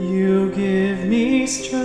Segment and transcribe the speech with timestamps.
[0.00, 1.76] You give me strength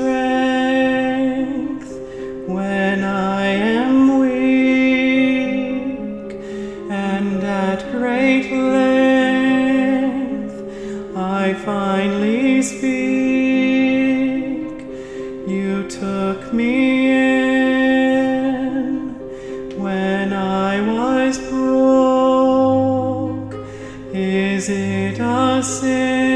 [2.47, 6.31] when I am weak,
[6.89, 10.53] and at great length
[11.17, 12.85] I finally speak.
[15.45, 19.09] You took me in
[19.77, 23.55] when I was broke.
[24.13, 26.34] Is it a sin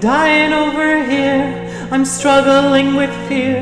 [0.00, 1.88] dying over here.
[1.90, 3.58] I'm struggling with fear.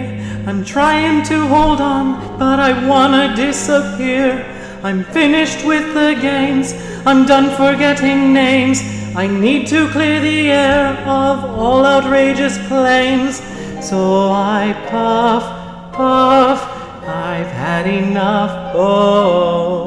[0.46, 4.44] I'm trying to hold on, but I wanna disappear.
[4.82, 6.72] I'm finished with the games.
[7.04, 8.80] I'm done forgetting names.
[9.16, 13.40] I need to clear the air of all outrageous claims.
[13.80, 15.44] So I puff,
[15.92, 16.62] puff,
[17.06, 18.74] I've had enough.
[18.76, 19.77] Oh.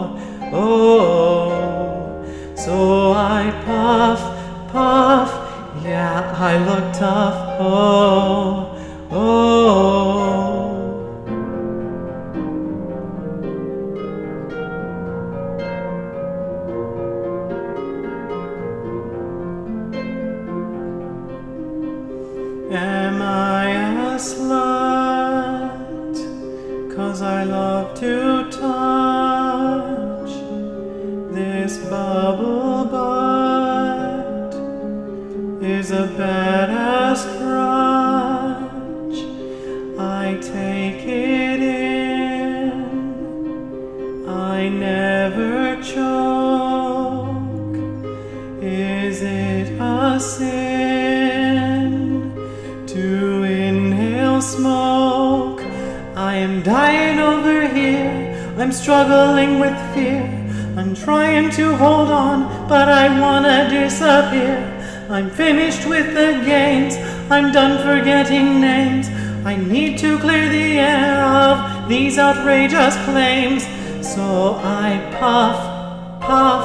[6.66, 7.58] Look tough.
[7.60, 8.78] Oh,
[9.12, 9.88] oh.
[22.72, 23.70] Am I
[24.14, 25.72] a slut?
[26.96, 30.32] Cause I love to touch
[31.34, 32.61] this bubble
[36.22, 39.20] is a badass crutch.
[40.00, 42.72] I take it in,
[44.28, 47.78] I never choke.
[48.62, 51.92] Is it a sin
[52.88, 55.62] to inhale smoke?
[56.16, 58.56] I am dying over here.
[58.58, 60.24] I'm struggling with fear.
[60.78, 64.81] I'm trying to hold on, but I wanna disappear.
[65.12, 66.96] I'm finished with the games.
[67.30, 69.10] I'm done forgetting names.
[69.46, 73.68] I need to clear the air of these outrageous claims.
[74.08, 75.58] So I puff,
[76.22, 76.64] puff.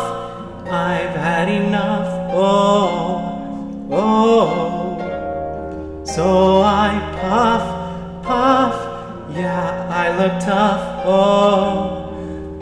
[0.69, 2.07] I've had enough.
[2.33, 6.05] Oh, oh.
[6.05, 9.37] So I puff, puff.
[9.37, 11.05] Yeah, I look tough.
[11.05, 12.13] Oh,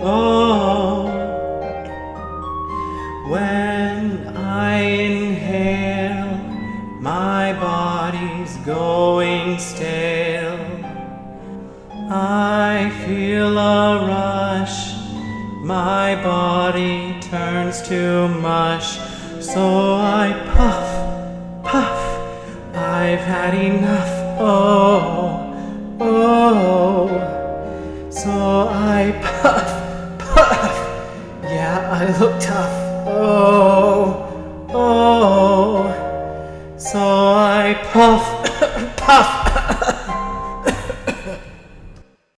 [0.00, 0.53] oh.
[7.14, 10.58] My body's going stale.
[12.10, 14.78] I feel a rush,
[15.62, 18.98] my body turns to mush.
[19.50, 19.62] So
[20.24, 20.88] I puff,
[21.70, 22.00] puff,
[22.74, 24.14] I've had enough.
[24.41, 25.22] Oh,
[26.00, 27.08] oh.
[28.10, 28.32] So
[28.97, 29.70] I puff,
[30.19, 30.76] puff,
[31.44, 32.76] yeah, I look tough.
[33.06, 33.63] Oh,
[37.06, 39.53] I puff, puff.